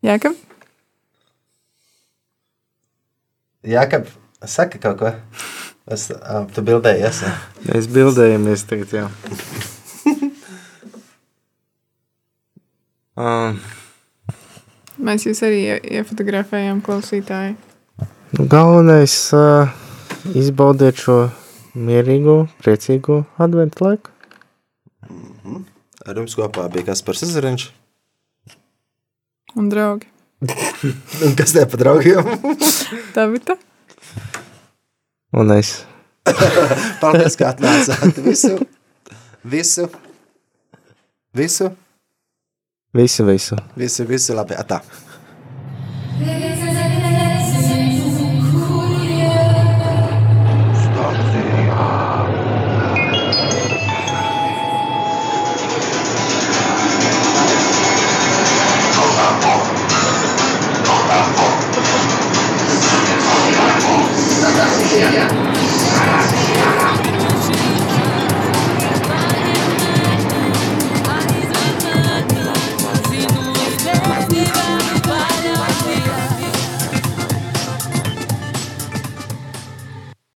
[0.02, 0.36] Jākam?
[3.68, 4.08] Jākab,
[4.44, 5.12] saki kaut ko.
[5.92, 7.24] Es, uh, tu bildējies.
[7.26, 7.34] ja?
[7.68, 9.61] Mēs bildējamies tagad, jā.
[13.16, 13.58] Um,
[15.02, 17.54] Mēs jūs arī ie- iefotografējām klausītāji.
[18.38, 19.68] nu, galvenais uh,
[20.38, 21.16] izbaudiet šo
[21.74, 24.10] mierīgo, priecīgo adventu laiku.
[26.06, 27.64] Ar jums kopā bija Kaspars Zariņš.
[29.56, 30.08] Un draugi.
[31.24, 32.26] Un kas te pa draugiem?
[33.14, 33.56] Tā bija tā.
[35.38, 35.74] Un es.
[37.02, 38.18] Paldies, kā atnācāt.
[38.24, 38.56] Visu,
[39.44, 39.86] visu,
[41.34, 41.70] visu,
[42.94, 43.56] Visu, visu.
[43.76, 44.52] visu, visu labi.
[44.52, 44.82] Atā.
[46.20, 46.51] Hey.